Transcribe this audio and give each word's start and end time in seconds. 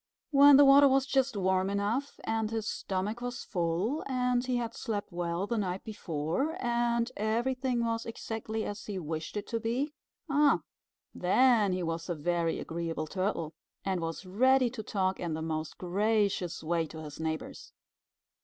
When 0.31 0.57
the 0.57 0.65
water 0.65 0.87
was 0.87 1.05
just 1.05 1.37
warm 1.37 1.69
enough, 1.69 2.19
and 2.23 2.49
his 2.49 2.67
stomach 2.67 3.21
was 3.21 3.43
full, 3.43 4.03
and 4.07 4.43
he 4.43 4.55
had 4.57 4.73
slept 4.73 5.11
well 5.11 5.45
the 5.45 5.59
night 5.59 5.83
before, 5.83 6.57
and 6.59 7.11
everything 7.15 7.85
was 7.85 8.07
exactly 8.07 8.65
as 8.65 8.87
he 8.87 8.97
wished 8.97 9.37
it 9.37 9.45
to 9.49 9.59
be, 9.59 9.93
ah, 10.27 10.61
then 11.13 11.71
he 11.71 11.83
was 11.83 12.09
a 12.09 12.15
very 12.15 12.57
agreeable 12.59 13.05
Turtle, 13.05 13.53
and 13.85 14.01
was 14.01 14.25
ready 14.25 14.71
to 14.71 14.81
talk 14.81 15.19
in 15.19 15.35
the 15.35 15.41
most 15.43 15.77
gracious 15.77 16.63
way 16.63 16.87
to 16.87 17.03
his 17.03 17.19
neighbors. 17.19 17.71